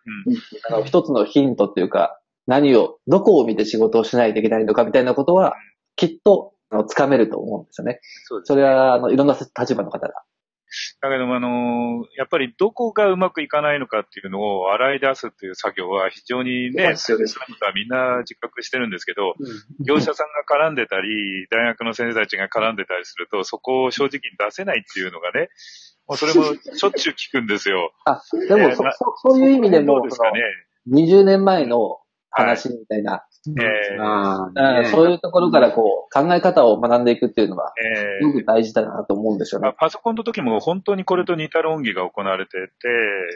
[0.69, 5.55] あの、一つのヒントっていうか、何を、どこを見て仕事をしないといけないのかみたいなことは、
[5.95, 7.99] きっと、あの、つかめると思うんですよね。
[8.25, 10.13] そうですそれは、あの、いろんな立場の方が。
[11.01, 19.33] だけども、あのやっぱりどこがうまくいかないのかっていうのを洗い出すっていう作業は非常にね、そういうことはみんな自覚してるんですけど、
[19.85, 25.49] 業者さんが絡んでたり、大学の先生たちが絡んでたりすると、そこを正直に出せないっていうのがね、
[26.07, 27.91] もうそれも しょっちゅう聞くんですよ。
[28.05, 30.39] あ、でも、そえーなそそういう意味でもどう、ですかね。
[30.87, 32.00] その20年前の
[32.31, 33.25] 話みたいな、
[34.91, 39.67] そういうところからこう、考え方を学んでいくっていうのは、えすごく大事だなと思うんですよね。
[39.67, 42.57] まあパソコンの時も本当にこれと似た論議が行われてて、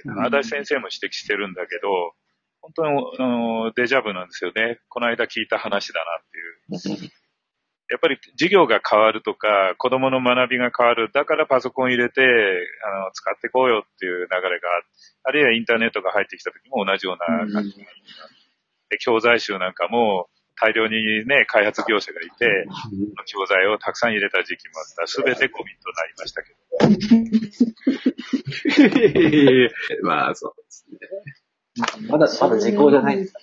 [0.05, 2.13] うん足立先生も指摘してるんだけど、
[2.61, 4.79] 本当にあのデジャブなんですよね。
[4.89, 5.99] この間聞いた話だ
[6.71, 7.09] なっていう。
[7.91, 11.11] やっぱり授業が変わるとか、子供の学びが変わる。
[11.13, 12.25] だからパソコン入れて、あ
[13.05, 14.69] の、使ってこうよっていう流れが、
[15.23, 17.75] あるいはインターネットが入ってきた時も同じような感じ。
[18.95, 20.27] で教材集なんかも
[20.59, 22.65] 大量にね、開発業者がいて、
[23.25, 25.07] 教材をたくさん入れた時期もあった。
[25.07, 26.55] すべてゴミとなりましたけ
[29.61, 29.99] ど。
[30.07, 30.97] まあ、そうですね。
[32.07, 33.39] まだ、まだ時効じゃないんですか。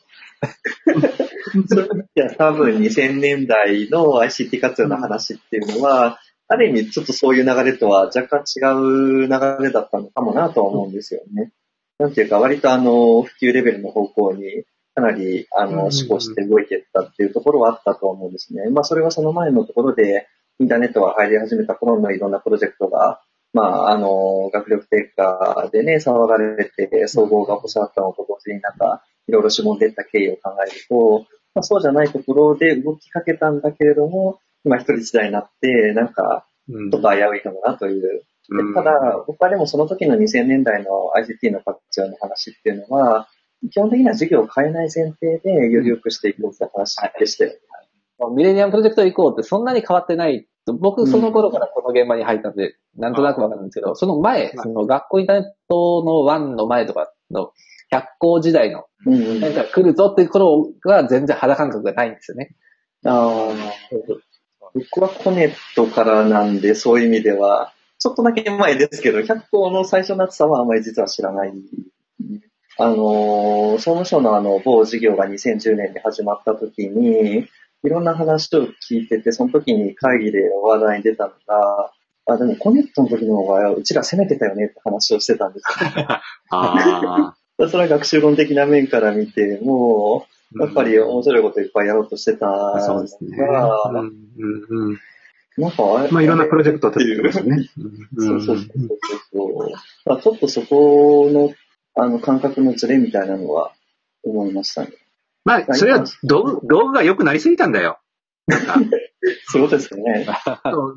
[1.54, 1.84] 夫。
[1.96, 9.28] いや、多分2000年代の ICT 活用の話っていうのは、ある意味ちょっとそういう流れとは若干違う流
[9.64, 11.52] れだったのかもなとは思うんですよね。
[11.98, 18.68] なんていうか、割とあの、普及レベルの方向にかなり、あの、思考して動いていったっていうところはあったと思うんですね。
[18.70, 20.28] まあ、それはその前のところで、
[20.58, 23.20] インターネットが入り始めた頃のいろんなプロジェクトが、
[23.52, 38.02] まあ、あの、学力低下でね、騒がれて、総合が細かったのと同時になんか、いろいろしぼんでいった経緯を考えると、まあ、そうじゃないところで動きかけたんだけれども、今一人一台になって、なんか、うんちょっと危ういかもなという。
[38.02, 43.28] でうんただ、僕はでもその時の2000年代の ICT の活用の話っていうのは、
[43.70, 47.52] 基本的には事業を変えない前提でより良くしていこうって話でしたよ。
[48.34, 50.46] ミレニアムプロジェクト以降ってそんなに変わってない。
[50.66, 57.50] 僕、その頃からこの現場に入ったんで、なんとなくわかるんですけど、その前、その学校インターネットの1の前とかの
[57.92, 58.84] 100校時代の。
[59.04, 62.54] なんか来るぞっていう頃が全然肌感覚がないんですよね。
[63.04, 63.56] あー
[64.74, 71.52] 僕はコネットからなんで、そういう意味では、ちょっとだけ前ですけど、100校の最初の暑さはあまり実は知らない。
[72.78, 77.46] あのー、総務省のあの、某事業が2010年に始まった時に、
[77.84, 81.92] いろんな話を聞いてて、その時に会議で話題に出たのが、
[82.26, 86.06] あ、でもコネットの時の方がうちら攻めてたよねって話をしてたんですよ。
[86.08, 87.36] ああ。
[87.68, 90.26] それは学習論的な面から見ても、
[90.58, 93.36] やっぱり面白いこといっぱいやろうとしてたのが、そうですね。
[93.38, 94.98] うんうんうん
[95.58, 97.68] なんかあれ、まあ、いろんなプロジェクトを立ててますね。
[98.16, 98.98] そうそうそうそう
[99.32, 99.70] そう。
[100.06, 101.52] まあ、ちょっとそこの、
[101.94, 103.72] あの、感覚のズレみたいなのは
[104.22, 104.92] 思いましたね。
[105.44, 107.98] まあ、それは道具道具が良くなりすぎたんだよ。
[109.46, 110.26] そうですね。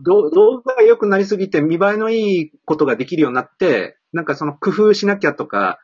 [0.03, 5.79] 道道具が良くなりすぎて見栄えのいいことができるようになって、なんかその工夫しなきゃとか、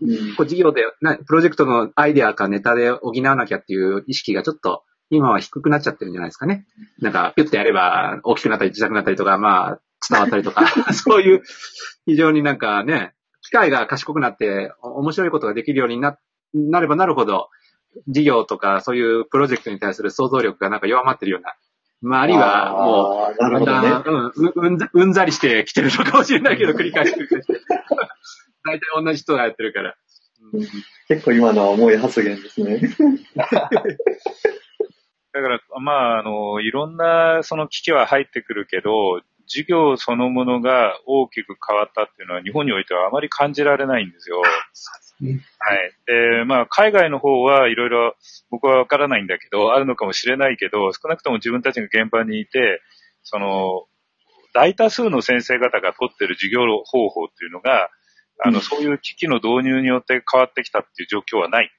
[0.00, 6.64] うんこう事業でな、プロジェクトのアイデアかネタで補わなきゃっていう意識がちょっと今は低くなっちゃってるんじゃないですかね。
[6.98, 11.42] なんか、ピュッとやれば大きくなったり小さくなったりとか、まあ、伝わったりとか、 そういう
[12.06, 13.21] 非常になんかね、機
[13.52, 16.18] 械が賢くなってお面白いことができるようにな
[16.54, 17.50] なればなるほど、
[18.08, 21.54] 事業とかそういうプロジェクトに対する想像力がなんか弱まってるような、
[22.02, 23.88] まあ、あるいはもう、あーなるほどね。
[24.04, 27.60] うんううんざ、うんざりしてきてるのかもしれないけど、 繰り返し繰り返して。
[28.64, 29.94] 大体同じ人がやってるから。
[30.52, 30.66] うん
[31.08, 32.80] 結構今のは重い発言ですね。
[33.36, 33.44] だ
[35.40, 44.42] から、まあ、あの、いろんなその機器は入ってくるけど、授業そのものが大きく変わったっていうのは日本においてはあまり感じられないんですよ。
[45.58, 45.92] はい。
[46.06, 48.16] で、まあ、海外の方はいろいろ
[48.50, 52.80] 僕はわからないんだけど、あるのかもしれないけど、少なくとも自分たちが現場にいて、
[53.22, 53.86] その、
[54.54, 57.90] 大多数の先生方が取ってる授業方法っていうのが、
[58.44, 61.70] あの、うんそういう機器の導入によって変わってきたっていう状況はない。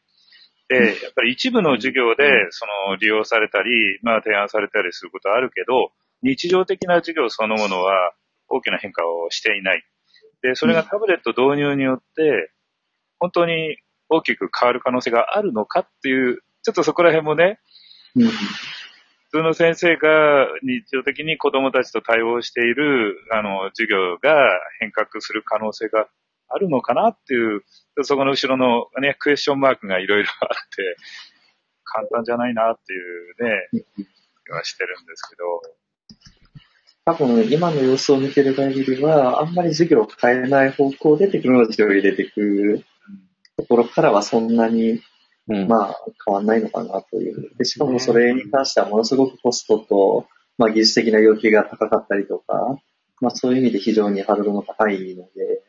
[0.70, 5.92] で、やっぱり一部の授業で、その、利用されたり、まあ、提案されたりすることはあるけど、
[6.24, 8.14] 日常的な授業そのものは
[8.48, 9.84] 大きな変化をしていない。
[10.42, 12.52] で、それがタブレット導入によって、
[13.20, 13.78] 本当に
[14.10, 17.60] 大きく変わる可能性があるのかっていう、ちょっとそこら辺もね、
[18.16, 18.28] うん。
[18.28, 24.36] 普通の先生が日常的に子供たちと対応している、あの、授業が
[24.80, 26.08] 変革する可能性が
[26.50, 27.64] あるのかなっていう、
[28.04, 30.96] そこの後ろのね、クエスチョンマークがいろいろあって、
[31.84, 32.98] 簡単じゃないなってい
[33.32, 34.06] うね、
[34.46, 35.62] 気はしてるんですけど、
[37.06, 42.84] 多分、今の様子を見てる限りは、あんまり授業を変えない方向でテクノロジーを入れていく
[43.58, 45.02] ところからはそんなに、
[45.50, 45.68] うん。
[45.68, 47.52] まあ、変わんないのかなという。
[47.58, 52.78] で、しかもそれに関してはものすごくコストと、まあ、技術的な要求が高かったりとか、
[53.20, 55.62] まあ、そういう意味で非常にハードルも高いので、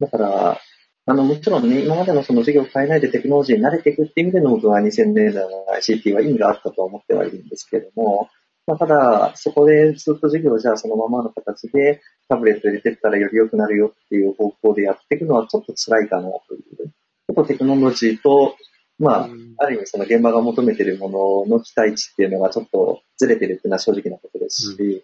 [0.00, 0.60] だから、
[1.06, 8.28] あの、もちろんね、今までのその授業を変えないでテクノロジーに慣れていくっていう意味での僕は2000年代の ICT は意味があったと思ってはいるんですけれども、
[8.70, 16.86] まあ、ただ、そこでずっと授業をじゃあそのままの形でタブレット入れてったらより良くなるよっていう方向でやっていくのはちょっと辛いかなという。
[16.86, 18.54] ちょっとテクノロジーと、
[19.00, 19.28] まあ、
[19.58, 25.02] ある意味その現場が求めているものの期待値っていうのがちょっとずれてるっていうのは正直なことですし、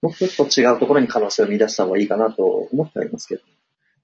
[0.00, 3.42] もうちょっと違うところに可能性を見出した方がいいかなと思ってはいますけど。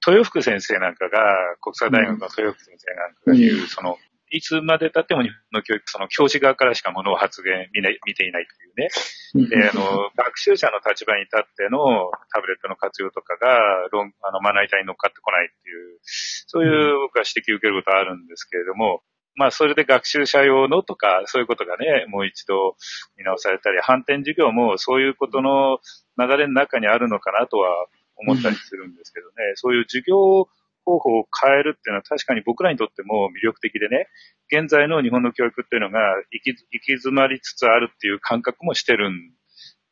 [0.08, 1.20] 豊福先生なんかが、
[1.60, 3.96] 国際大学の豊福先生なんかが言う、うんその、
[4.30, 8.46] いつまで経っても日本の教育、その教師側からしかものを発言、見ない見ていないっ
[9.34, 9.48] ていうね。
[9.48, 13.58] で、あの、学習者の立場に立ってのタブレットの活用とかが、
[13.90, 19.02] 論あの、まな板に乗っかってこないっていう、そういう僕は指摘を受けることはあるんですけれども、
[19.38, 22.76] まあ、それで学習者用のとか、そういうことがね、もう一度
[23.16, 25.78] 見直されたり、反転授業もそういうことの
[26.18, 27.70] 流れの中にあるのかなとは
[28.16, 30.48] 思ったりするんですけどね、そういう授業
[30.88, 34.08] 方法を変えるっていうのは確かに僕らにとっても魅力的でね、
[34.50, 36.00] 現在の日本の教育っていうのが
[36.32, 39.14] 行き行き詰まりつつあるっていう感覚もしてるん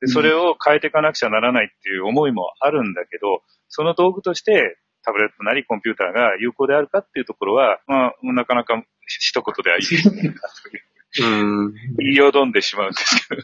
[0.00, 10.24] で、それを変えていかなくちゃならないっていう思いもあるんだけど、その道具としてタブレットなりコンピューターが有効であるかっていうところは、まあ、なかなか一言では言えない。
[10.24, 10.86] なという
[11.18, 11.74] うん。
[11.98, 13.42] 言いよどんでしまうんですけど。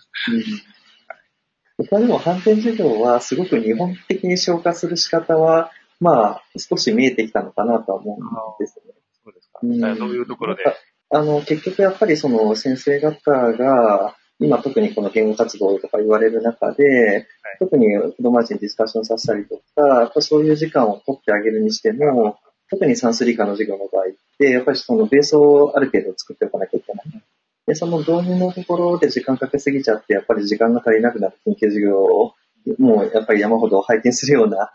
[1.79, 5.71] 僕はでも反転授業はすごく日本的に消化する仕方は、
[6.03, 8.21] まあ、少し見えてきたのかなとは思うん
[8.59, 8.93] ですね。
[9.25, 9.61] そうですか。
[9.63, 10.65] うんどういうところで？
[11.11, 17.29] あの、結局やっぱりその先生方が、今特にこの言語活動とか言われる中で、
[17.61, 17.87] 特に
[18.17, 22.39] 子供たちにディスカッションさせたりとか、やっぱそういう時間を取ってあげるにしても、
[22.69, 24.07] 特に算数理科の授業の場合っ
[24.39, 27.23] て、やっぱりそのベースをある程度作っておかなきゃいけない。
[27.67, 32.35] で、その導入のところで時間かけすぎちゃって、やっぱり時間が足りなくなって緊急授業を、
[32.79, 34.73] もうやっぱり山ほど拝見するような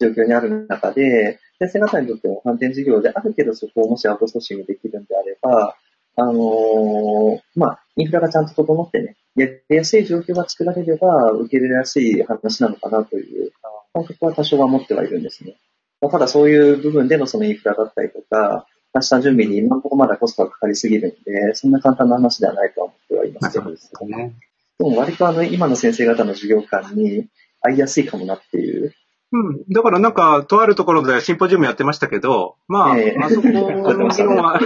[0.00, 5.76] 状況にある中で、先生方にとっても反転授業である程度そこをもしアウトソーシングできるんであれば、
[6.16, 13.52] あのーまあ、インフラがちゃんと整ってね、やりやすい状況が作られれば受け入れやすい話なのかなという
[13.92, 15.56] 感覚は多少は持ってはいるんですね。
[16.00, 24.34] まあただそういう部分でのそのインフラだったりとか、明日準備に今のところまだコストがかかりすぎるんで、そんな簡単な話ではないとは思ってはいますけど、すね。
[24.78, 27.26] でも割とあの今の先生方の授業観に
[27.60, 28.94] 合いやすいかもなっていう。
[29.34, 29.64] うん。
[29.68, 34.60] だからなんか、とあるところでシンポジウムやってましたけど、まあ、ええあそこの議論は、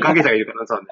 [0.00, 0.86] 関係者がいるから、そうね。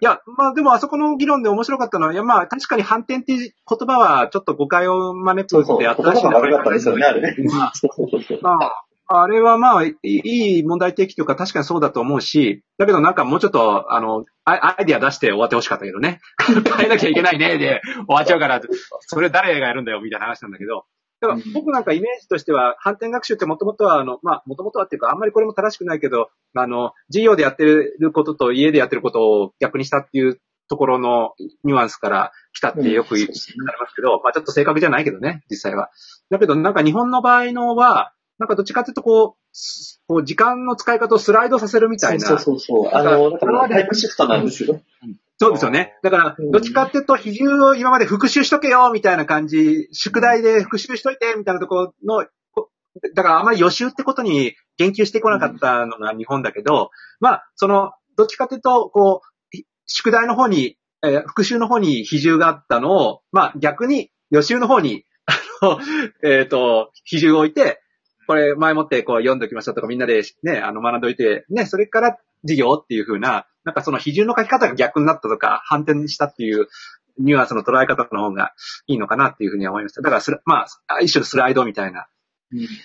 [0.00, 7.36] いや、まあでもあそこの議論で面白かったのは、いやまあ確かに反転って言葉はちょっと誤解を招くって言葉が悪かったですよね、あれね。
[7.52, 8.38] まあ そうそうそう。
[8.40, 8.84] まあ、
[9.22, 16.20] あれはまあ、いい問題提起というか確かにそうだと思うし、だけどなんかもうちょっと、あの、アイアイディア出して終わってほしかったけどね。
[16.78, 18.60] 変えなきゃいけないね、で終わっちゃうから、
[19.00, 20.84] それ誰がやるんだよ、みたいな話なんだけど。
[21.20, 35.90] だから僕なんかイメージとしては、反転学習ってもともとは、あの、まあ、もともとはっていうか、あんまりこれも正しくないけど、あの、授業でやってることと家でやってることを逆にしたっていうところのニュアンスから来たってよく言われますけど、まあちょっと正確じゃないけどね、実際は。
[36.30, 42.26] だけどなんか日本の場合のは、なんかどっちかっていうとこう、すこう時間の使い方をスライドさせるみたいな。
[42.26, 42.90] そうそうそう。
[42.92, 44.80] あの、だからタイプシフトなんですよ。
[45.42, 45.94] そうですよね。
[46.02, 52.68] だから、どっちかっていうと、比重を今まで復習しとけよ、みたいな感じ、宿題で復習しといて、みたいなところの、こ
[53.14, 65.78] だからあまり予習ってことに言及してこなかったのが日本だけど、まあ、その、どっちかっていうと、こう、宿題の方に、えー復習の方に比重があったのを、まあ逆に予習の方に、あの、
[66.22, 67.80] えっ、と、比重を置いて、
[68.26, 76.68] これ前もってこう読んでおきましたとかみんなでね、あの学んどいて、ね、それから授業っていう風な、なんかその比重の書き方が逆になったとか、反転したっていう
[77.18, 78.52] ニュアンスの捉え方の方が
[78.86, 80.02] いいのかなっていうふうには思いました。
[80.02, 82.06] だからスラ、まあ、一種のスライドみたいな。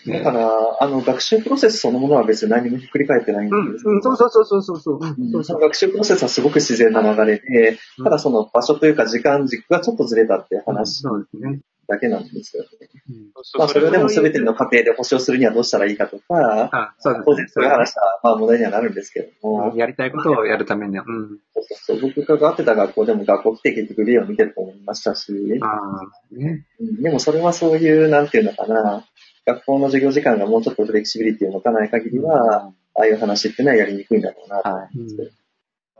[0.07, 4.99] だから、あの、学習プロセスそのものは別に何もひっくり返ってないんうん、ですけどうん、そうそうそうそうそうそう。
[4.99, 11.61] うんうんその学習プロセスはすごく自然な流れで、うんただその場所というか時間軸がちょっとずれたって話そうですね。
[11.87, 12.69] だけなんですよね。
[13.09, 17.25] うんまあそれでも全ての過程で保証するにはどうしたらいいかとか、あ、そうですね。
[17.25, 21.05] 当然そういう話はまあ問題にはなるんですけれども、やりたいことをやるためには。
[21.07, 21.29] うん。
[21.53, 26.65] そうそうそう僕が関わってた学校でも学校来て結局ビデオ見てると思いましたし、ああ、ね。
[26.79, 29.05] うんでもそれはそういう、なんていうのかな、
[29.45, 34.97] 学校の授業時間がもうちょっとフレキシビリティを持たない限りは、ああいう話っていうのはやりにくいんだろうなと思はい。
[34.97, 35.44] うん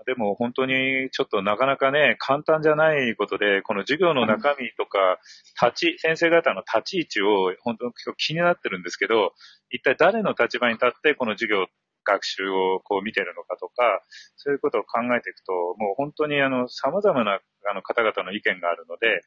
[0.05, 5.19] でも本当にちょっとなかなかね、簡単じゃないことで、この授業の中身とか、
[5.61, 9.33] 立ち、先生方の立ち位置を本当に気になってるんですけど、
[9.71, 11.65] 一体誰の立場に立ってこの授業、
[12.07, 14.03] 学習をこう見てるのかとか、
[14.37, 19.23] そういうことを考えていくと、もう本当にあの、様々なあの方々の意見があるので、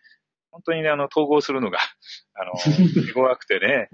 [0.50, 1.78] 本当にね、あの、統合するのが、
[2.34, 2.52] あの、
[2.94, 3.88] 手強くてね、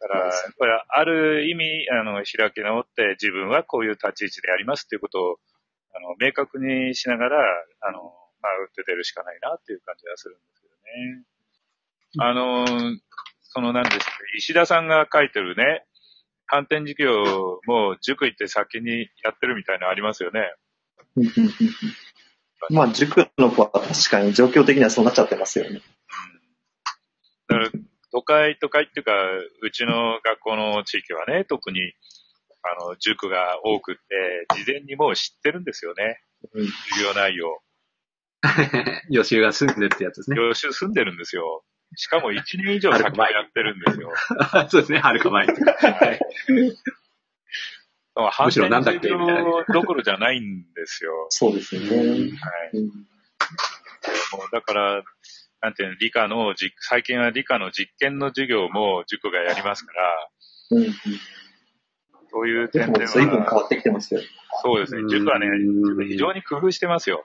[0.00, 5.36] だから、これある意味、あの、開き直って自分はこういう立ち位置でやりますっていうことを、
[5.94, 7.38] あの、明確にしながら、
[7.80, 8.02] あの、
[8.40, 11.24] まあ、打って出るしかないなっていう感じがするんですけどね。
[12.20, 12.66] あの、
[13.42, 14.00] そのなんですけ？
[14.00, 15.84] ど、石田さんが書いてるね、
[16.46, 20.54] 反転授業も塾行って先にやってるみたいなのありますよね。
[22.70, 25.80] まあ、塾の子は確かに状況的にはそうなっちゃってますよね。
[27.48, 27.70] だから、
[28.12, 29.12] 都会、都会っていうか、
[29.62, 31.92] うちの学校の地域はね、特に、
[32.80, 36.20] あの、塾が多くって、事前にもう知ってるんですよね。
[36.54, 37.62] うん授業内容。
[39.10, 40.36] 予習が済んでるってやつですね。
[40.36, 41.64] 予習済んでるんですよ。
[41.96, 44.12] しかも1年以上先にやってるんですよ。
[44.68, 45.52] そうですね、はるか前に。
[45.52, 46.20] はい
[48.30, 51.26] 反 むしろなんだっけ転授業どころじゃないんですよ。
[51.30, 51.88] そうですよね。
[51.88, 52.70] はい。
[52.74, 52.90] うん
[54.32, 55.02] もうだから、
[55.60, 60.28] なんていうの、理科の実、最近は理科の実験の授業も塾がやりますから、
[60.70, 60.94] うんうん
[62.30, 64.20] そういうで点でも随分変は、わってきてますよ。
[64.62, 65.46] そうですね、塾はね、
[66.08, 67.24] 非常に工夫してますよ。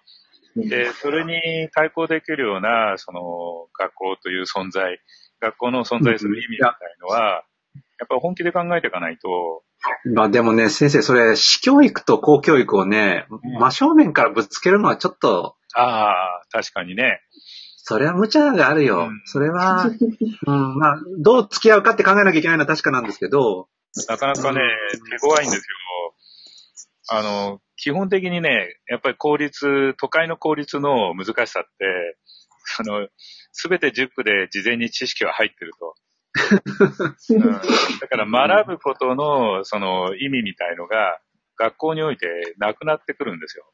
[0.55, 0.69] うん。
[0.69, 4.99] で、それに対抗できるような、その、学校という存在、
[5.41, 7.43] 学校の存在する意味みたいのは、
[7.99, 8.05] や。
[8.05, 9.63] っぱ本気で考えていかないと、
[10.15, 13.59] まあでもね、先生、それ、私教育と公教育をね、ん。
[13.59, 17.19] 真正面からぶつけるのはちょっと、ああ、確かにね、
[17.85, 19.09] それは無茶があるよ。
[19.09, 19.21] うん。
[19.25, 19.85] それは、
[20.47, 23.67] うん、まあ、どう付き合うかって考えなきゃいけないのは確かなんですけど、
[24.07, 24.59] なかなかね、
[25.11, 25.63] 手強いんですよ。
[27.09, 32.17] あの、基本的にね、やっぱり公立、都会の公立の難しさって、
[32.79, 33.07] あの、
[33.51, 35.95] すべて塾で事前に知識は入ってると。
[37.29, 41.19] うん、だから学ぶことの、その意味みたいのが、
[41.57, 43.71] 学校においてなくなってくるんですよ。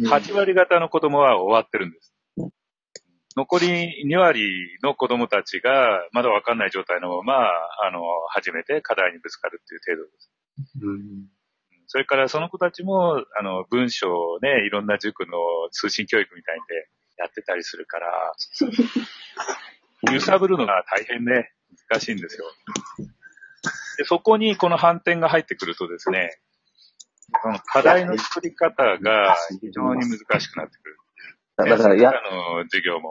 [0.00, 2.13] 8割方の子供は終わってるんです。
[3.36, 7.34] 残り2割の子供たちがまだわかんない状態のまま、
[7.84, 10.30] あの、初めて課題にぶつかるっていう程度です。
[10.82, 11.26] うん、
[11.86, 15.38] それからその子たちも、あの、文章をね、いろんな塾の
[15.72, 18.06] 通信教育みたいでやってたりするから、
[20.12, 21.52] 揺さぶるのが大変ね、
[21.90, 22.44] 難しいんですよ。
[23.96, 26.38] でそこにこの反転が入ってくるとですね、
[27.42, 30.96] その課題の作り方が非常に難しくなってくる。
[31.56, 33.10] だだからや、あの、授業も。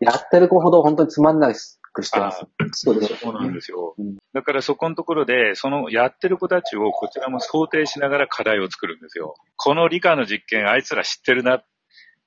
[0.00, 1.52] やってる子ほど本当につまんな
[1.92, 2.42] くしてます。
[2.42, 4.16] あそうですそうなんですようん。
[4.32, 9.34] だからそこのところで、そのやってる子たちをこちらも想定しながら課題を作るんですよ。
[9.56, 11.62] この理科の実験あいつら知ってるな。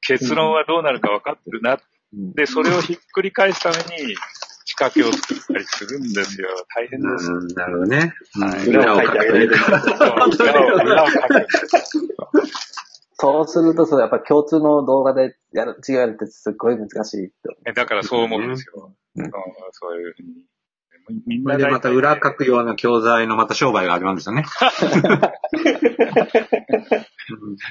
[0.01, 1.73] 結論はどうなるか分かってるな。
[1.73, 4.15] うんで、それをひっくり返すために
[4.65, 6.47] 仕掛けを作ったりするんですよ。
[6.75, 7.31] 大変です。
[7.31, 8.13] うんなるほどね。
[8.33, 9.81] はいうん裏をかくというか。
[9.81, 10.47] そう
[10.85, 12.78] 裏をかくんです
[13.21, 17.36] そうすると、それやっぱり共通の動画でやる、違うってすっごい難しいって。
[17.67, 18.93] えだからそう思うんですよ。
[19.17, 19.32] うん
[19.71, 20.29] そういうふうに。
[21.25, 24.45] みんなでまた裏書くような教材のまた商売が始まるんですよね。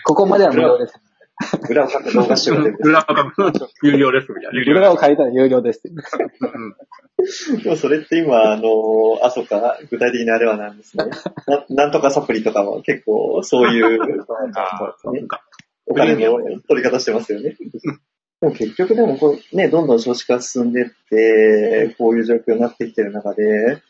[0.05, 1.01] ここまでは無料です。
[1.71, 4.61] 裏を書く動画集が出て裏を書くの有料ですみたいな。
[4.73, 5.83] 裏を書いたら有料です。
[7.63, 8.71] でもそれって今、あの、
[9.23, 11.05] あ、そうか、具体的にあれはなんですね。
[11.47, 15.45] ななんとかサプリとかも結構そういうあなんか
[15.89, 17.57] お金の取り方してますよね。
[18.41, 23.83] でも結局でもこう、ね、どんどん少子化進んでって、こういう状況になってきてる中で、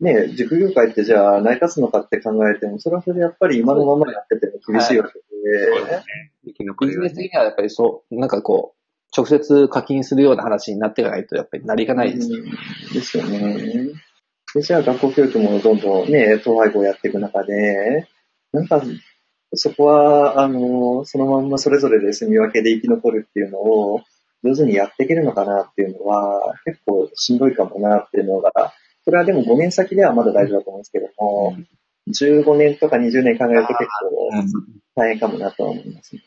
[0.00, 6.04] ね、塾業界ってじゃあ成り立つのかって考えても、それはそれでやっぱり今のままやってても厳しいわけそうですで、ね。
[6.46, 8.80] 生き残ビジネス的にはやっぱりそう、なんかこう、
[9.16, 12.32] 直接課金するような話になっていかないとやっぱり成りいかないです。
[12.32, 12.44] うん
[12.94, 13.92] ですよね。
[14.54, 18.06] で、じゃあ学校教育もどんどんね、統廃合やっていく中で、
[18.52, 18.82] なんか、
[19.54, 24.00] そこは、あの、そのまんまそれぞれで住み分けで生き残るっていうのを、
[24.42, 28.52] 上手にやっていけるのかなっていうのは、結構しんどいかもなっていうのが、
[29.04, 31.56] それはでも5年先ではまだ大丈夫だと思うんですけども、
[32.08, 34.30] 15年とか20年考えると結構
[34.94, 36.22] 大変かもなとは思いますね。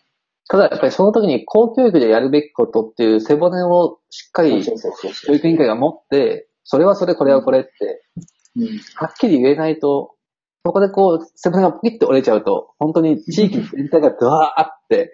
[0.49, 8.03] ただやっぱりその時に公教育でやるべきことっていう背骨をしっかり教育委員会が持って、それはそれ、これはこれって、
[8.55, 8.67] うん。
[8.95, 10.11] はっきり言えないと、
[10.65, 15.13] そこでこう、背骨がピッて折れちゃうと、本当に地域全体がドワーって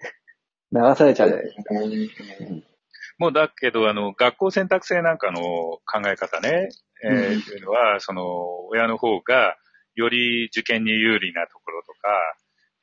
[0.72, 1.46] 流されちゃうじゃない
[1.90, 2.70] ですか。
[3.18, 6.70] もうだけど、あの、学校選択制なんかの考え方ね、
[7.04, 8.24] えーうんっていうのは、その、
[8.68, 9.56] 親の方が、
[9.96, 11.98] より受験に有利なところとか、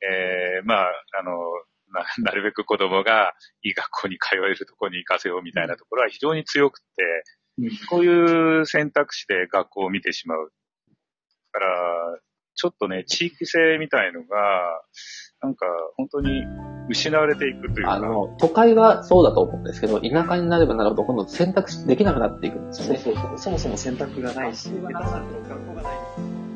[0.01, 1.31] えーまあ、あの、
[1.89, 6.85] ななるべく子供がいい学校に通えるところに行かせようみたいなところは非常に強くて、
[7.59, 10.51] うんこういう選択肢で学校を見てしまう。
[11.53, 12.19] だから、
[12.57, 14.27] ちょっとね、地域性みたいのが、
[15.41, 16.43] なんか本当に
[16.89, 22.99] 失われていくというか、あの、都会はそうだと思うんですけど、田舎になればなるほど、今度選択肢できなくなっていくんですよね。
[22.99, 23.37] そうそうそう。
[23.37, 24.93] そもそも選択がないし、学校
[25.75, 25.89] がな
[26.43, 26.46] い